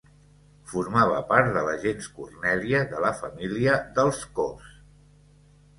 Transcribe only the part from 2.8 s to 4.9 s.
de la família dels Cos.